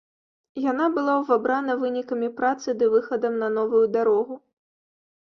Яна 0.71 0.87
была 0.95 1.17
ўвабрана 1.19 1.77
вынікамі 1.83 2.33
працы 2.41 2.77
ды 2.83 2.91
выхадам 2.97 3.33
на 3.45 3.55
новую 3.63 3.85
дарогу. 4.01 4.45